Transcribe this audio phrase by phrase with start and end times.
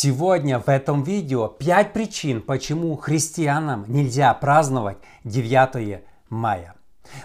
[0.00, 6.77] Сегодня в этом видео 5 причин, почему христианам нельзя праздновать 9 мая.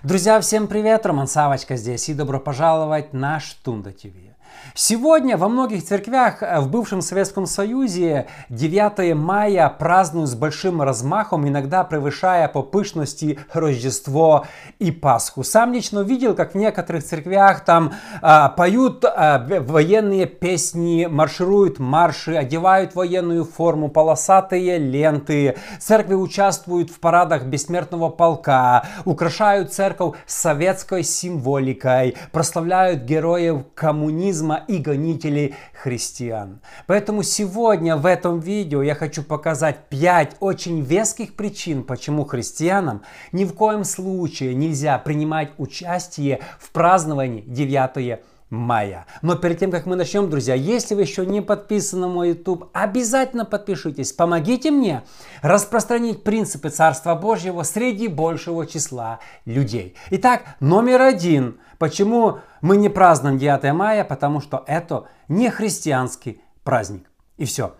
[0.03, 1.05] Друзья, всем привет!
[1.05, 4.33] Роман Савочка здесь и добро пожаловать на Штунда ТВ.
[4.75, 11.47] Сегодня во многих церквях э, в бывшем Советском Союзе 9 мая празднуют с большим размахом,
[11.47, 14.47] иногда превышая по пышности Рождество
[14.79, 15.43] и Пасху.
[15.43, 22.33] Сам лично видел, как в некоторых церквях там а, поют а, военные песни, маршируют марши,
[22.35, 25.55] одевают военную форму, полосатые ленты.
[25.79, 35.55] Церкви участвуют в парадах бессмертного полка, украшают церковь советской символикой, прославляют героев коммунизма и гонителей
[35.73, 36.59] христиан.
[36.87, 43.01] Поэтому сегодня в этом видео я хочу показать 5 очень веских причин, почему христианам
[43.31, 48.19] ни в коем случае нельзя принимать участие в праздновании 9
[48.53, 49.05] мая.
[49.21, 52.69] Но перед тем, как мы начнем, друзья, если вы еще не подписаны на мой YouTube,
[52.73, 54.13] обязательно подпишитесь.
[54.13, 55.03] Помогите мне
[55.41, 59.95] распространить принципы Царства Божьего среди большего числа людей.
[60.11, 61.59] Итак, номер один.
[61.79, 64.03] Почему мы не празднуем 9 мая?
[64.03, 67.09] Потому что это не христианский праздник.
[67.37, 67.73] И все.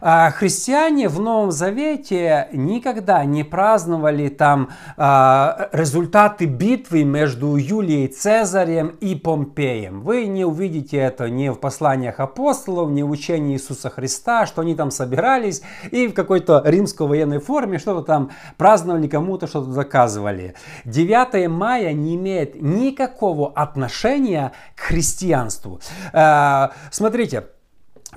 [0.00, 8.88] А христиане в Новом Завете никогда не праздновали там а, результаты битвы между Юлией Цезарем
[9.00, 10.02] и Помпеем.
[10.02, 14.74] Вы не увидите это ни в посланиях апостолов, ни в учении Иисуса Христа, что они
[14.74, 15.62] там собирались
[15.92, 20.54] и в какой-то римской военной форме что-то там праздновали, кому-то что-то доказывали.
[20.84, 25.80] 9 мая не имеет никакого отношения к христианству.
[26.12, 27.44] А, смотрите,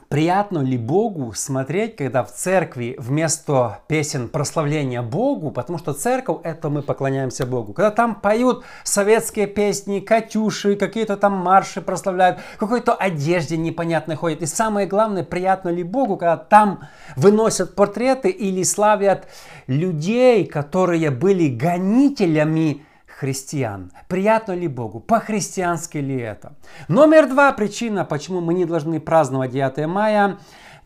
[0.07, 6.69] Приятно ли Богу смотреть, когда в церкви вместо песен прославления Богу, потому что церковь это
[6.69, 13.57] мы поклоняемся Богу, когда там поют советские песни, катюши, какие-то там марши прославляют, какой-то одежде
[13.57, 14.41] непонятной ходят.
[14.41, 19.27] И самое главное, приятно ли Богу, когда там выносят портреты или славят
[19.67, 22.83] людей, которые были гонителями
[23.19, 23.91] христиан.
[24.07, 24.99] Приятно ли Богу?
[24.99, 26.53] По-христиански ли это?
[26.87, 30.37] Номер два причина, почему мы не должны праздновать 9 мая.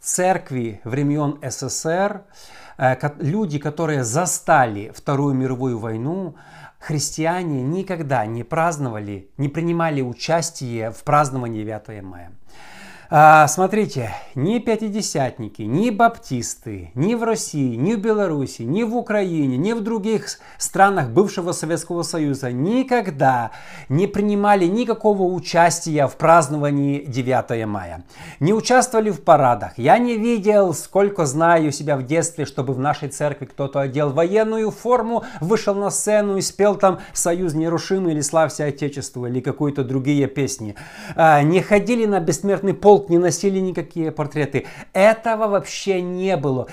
[0.01, 2.23] Церкви времен СССР,
[2.77, 6.35] э, люди, которые застали Вторую мировую войну,
[6.79, 12.31] христиане никогда не праздновали, не принимали участие в праздновании 9 мая.
[13.15, 19.55] А, смотрите, ни пятидесятники, ни баптисты, ни в России, ни в Беларуси, ни в Украине,
[19.55, 23.51] ни в других странах бывшего Советского Союза никогда
[23.87, 28.03] не принимали никакого участия в праздновании 9 мая.
[28.39, 29.73] Не участвовали в парадах.
[29.77, 34.71] Я не видел, сколько знаю себя в детстве, чтобы в нашей церкви кто-то одел военную
[34.71, 40.25] форму, вышел на сцену и спел там «Союз нерушимый» или «Славься Отечеству» или какие-то другие
[40.25, 40.73] песни.
[41.15, 44.65] А, не ходили на бессмертный полк не носили никакие портреты.
[44.93, 46.67] Этого вообще не было.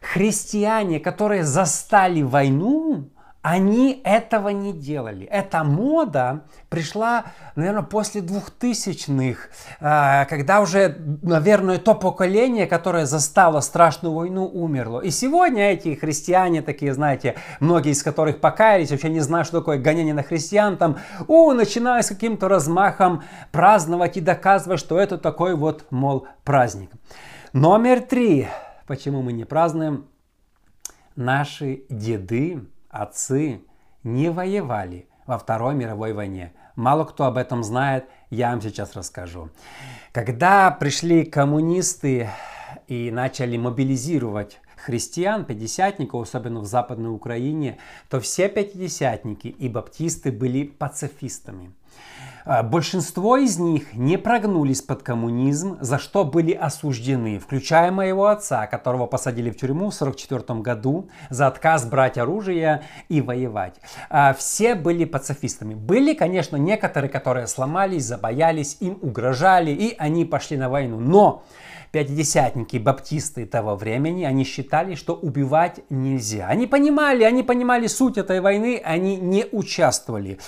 [0.00, 3.08] Христиане, которые застали войну,
[3.42, 5.26] они этого не делали.
[5.26, 7.24] Эта мода пришла,
[7.56, 15.00] наверное, после двухтысячных, а, когда уже, наверное, то поколение, которое застало страшную войну, умерло.
[15.00, 19.78] И сегодня эти христиане, такие, знаете, многие из которых покаялись, вообще не знают, что такое
[19.78, 25.56] гонение на христиан, там, о, начиная с каким-то размахом праздновать и доказывать, что это такой
[25.56, 26.90] вот, мол, праздник.
[27.52, 28.46] Номер три.
[28.86, 30.06] Почему мы не празднуем?
[31.16, 33.62] Наши деды, отцы
[34.04, 36.52] не воевали во Второй мировой войне.
[36.76, 39.50] Мало кто об этом знает, я вам сейчас расскажу.
[40.12, 42.30] Когда пришли коммунисты
[42.86, 47.78] и начали мобилизировать христиан, пятидесятников, особенно в Западной Украине,
[48.08, 51.72] то все пятидесятники и баптисты были пацифистами.
[52.44, 58.66] А, большинство из них не прогнулись под коммунизм, за что были осуждены, включая моего отца,
[58.66, 63.76] которого посадили в тюрьму в 1944 году за отказ брать оружие и воевать.
[64.10, 65.74] А, все были пацифистами.
[65.74, 70.98] Были, конечно, некоторые, которые сломались, забоялись, им угрожали, и они пошли на войну.
[70.98, 71.44] Но
[71.92, 76.46] пятидесятники, баптисты того времени, они считали, что убивать нельзя.
[76.46, 80.38] Они понимали, они понимали суть этой войны, они не участвовали.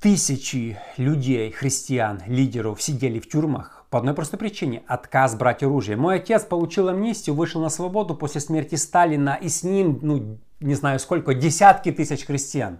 [0.00, 5.96] Тысячи людей, христиан, лидеров сидели в тюрьмах по одной простой причине– отказ брать оружие.
[5.96, 10.74] Мой отец получил амнистию, вышел на свободу после смерти Сталина, и с ним, ну, не
[10.74, 12.78] знаю сколько, десятки тысяч христиан.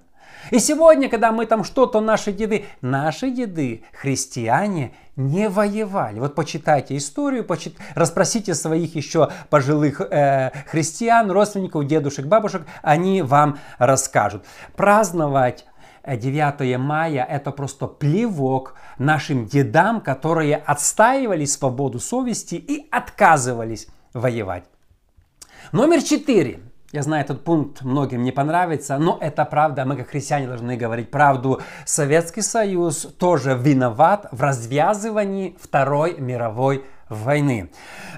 [0.51, 6.21] И сегодня, когда мы там что-то, наши деды, наши деды, христиане, не воевали.
[6.21, 7.77] Вот почитайте историю, почит...
[7.95, 14.45] расспросите своих еще пожилых э, христиан, родственников, дедушек, бабушек, они вам расскажут.
[14.77, 15.65] Праздновать
[16.07, 24.65] 9 мая– это просто плевок нашим дедам, которые отстаивали свободу совести и отказывались воевать.
[25.73, 26.61] Номер четыре.
[26.93, 29.85] Я знаю, этот пункт многим не понравится, но это правда.
[29.85, 31.61] Мы, как христиане, должны говорить правду.
[31.85, 36.96] Советский Союз тоже виноват в развязывании Второй мировой войны.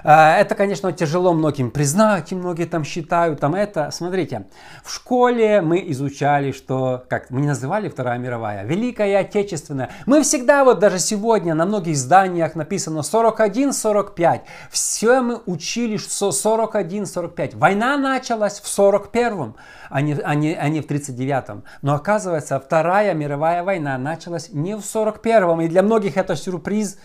[0.03, 3.91] А, это, конечно, тяжело многим признать, и многие там считают, там это.
[3.91, 4.47] Смотрите,
[4.83, 9.91] в школе мы изучали, что, как мы не называли Вторая мировая, Великая Отечественная.
[10.07, 14.41] Мы всегда, вот даже сегодня на многих зданиях написано 41-45.
[14.71, 17.57] Все мы учили, что 41-45.
[17.57, 19.55] Война началась в 41-м,
[19.91, 21.63] а не, а, не, а не в 39-м.
[21.83, 25.61] Но оказывается, Вторая мировая война началась не в 41-м.
[25.61, 26.97] И для многих это сюрприз,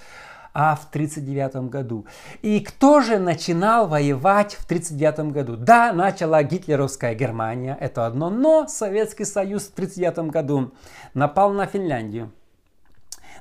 [0.55, 2.07] а в 1939 году.
[2.41, 5.57] И кто же начинал воевать в 1939 году?
[5.57, 10.73] Да, начала гитлеровская Германия, это одно, но Советский Союз в 1939 году
[11.13, 12.31] напал на Финляндию,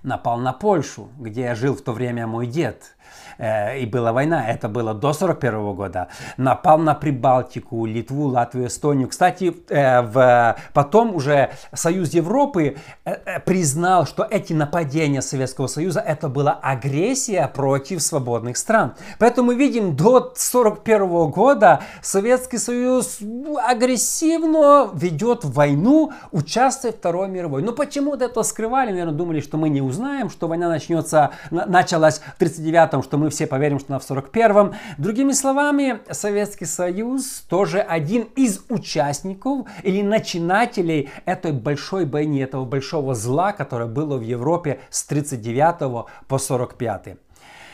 [0.04, 2.94] напал на Польшу, где жил в то время мой дед.
[3.38, 6.08] Э, и была война, это было до 41 года,
[6.38, 9.08] напал на Прибалтику, Литву, Латвию, Эстонию.
[9.08, 16.30] Кстати, э, в, потом уже Союз Европы э, признал, что эти нападения Советского Союза это
[16.30, 18.94] была агрессия против свободных стран.
[19.20, 23.20] Поэтому мы видим, до 41 года Советский Союз
[23.68, 27.62] агрессивно ведет войну, участвует в Второй мировой.
[27.64, 29.93] Но почему-то это скрывали, наверное, думали, что мы не узнаем,
[30.30, 34.74] что война начнется, началась в 39-м, что мы все поверим, что она в 41-м.
[34.98, 43.16] Другими словами, Советский Союз тоже один из участников или начинателей этой большой бойни, этого большого
[43.16, 47.18] зла, которое было в Европе с 39 по 45.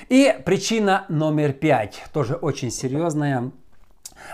[0.10, 3.52] И причина номер пять, тоже очень серьезная.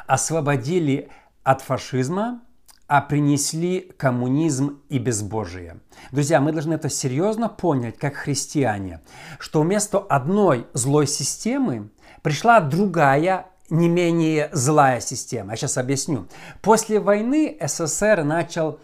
[0.08, 1.10] Освободили
[1.44, 2.42] от фашизма,
[2.88, 5.80] а принесли коммунизм и безбожие.
[6.12, 9.02] Друзья, мы должны это серьезно понять, как христиане,
[9.40, 11.90] что вместо одной злой системы
[12.22, 15.52] пришла другая, не менее злая система.
[15.52, 16.28] Я сейчас объясню.
[16.62, 18.80] После войны СССР начал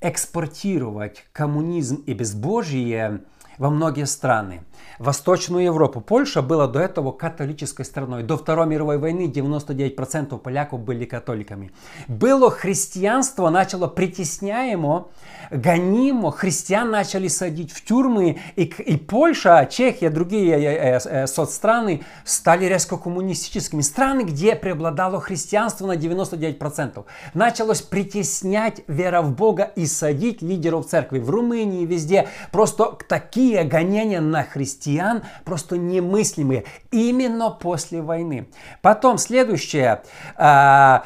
[0.00, 3.24] экспортировать коммунизм и безбожие
[3.58, 4.62] во многие страны.
[5.00, 6.02] Восточную Европу.
[6.02, 8.22] Польша была до этого католической страной.
[8.22, 11.72] До Второй мировой войны 99% поляков были католиками.
[12.06, 15.08] Было христианство, начало притесняемо,
[15.50, 22.02] гонимо, христиан начали садить в тюрьмы, и, и Польша, Чехия, другие э, э, э, соцстраны
[22.24, 23.80] стали резко коммунистическими.
[23.80, 27.04] Страны, где преобладало христианство на 99%.
[27.32, 31.20] Началось притеснять вера в Бога и садить лидеров церкви.
[31.20, 38.48] В Румынии, везде просто такие гонения на христиан христиан просто немыслимые именно после войны.
[38.82, 40.02] Потом следующее.
[40.36, 41.04] А,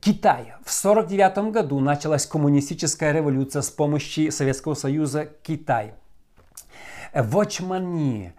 [0.00, 0.54] Китай.
[0.64, 5.94] В 1949 году началась коммунистическая революция с помощью Советского Союза Китай.
[7.14, 8.32] В Очмани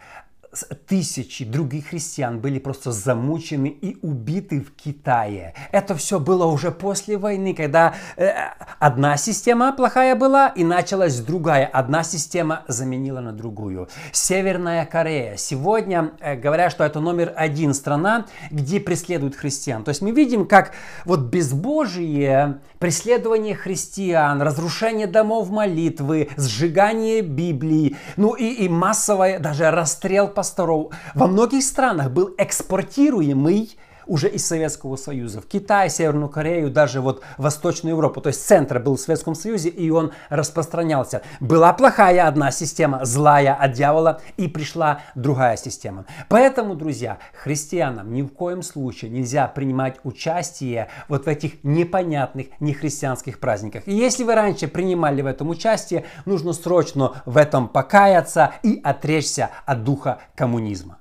[0.87, 5.53] тысячи других христиан были просто замучены и убиты в Китае.
[5.71, 8.31] Это все было уже после войны, когда э,
[8.79, 11.65] одна система плохая была и началась другая.
[11.65, 13.89] Одна система заменила на другую.
[14.11, 15.37] Северная Корея.
[15.37, 19.83] Сегодня э, говорят, что это номер один страна, где преследуют христиан.
[19.83, 20.71] То есть мы видим, как
[21.05, 30.27] вот безбожие, преследование христиан, разрушение домов молитвы, сжигание Библии, ну и, и массовое даже расстрел
[30.47, 33.77] пасторов во многих странах был экспортируемый
[34.07, 35.41] уже из Советского Союза.
[35.41, 38.21] В Китай, Северную Корею, даже вот Восточную Европу.
[38.21, 41.21] То есть центр был в Советском Союзе, и он распространялся.
[41.39, 46.05] Была плохая одна система, злая от дьявола, и пришла другая система.
[46.29, 53.39] Поэтому, друзья, христианам ни в коем случае нельзя принимать участие вот в этих непонятных нехристианских
[53.39, 53.87] праздниках.
[53.87, 59.49] И если вы раньше принимали в этом участие, нужно срочно в этом покаяться и отречься
[59.65, 60.97] от духа коммунизма.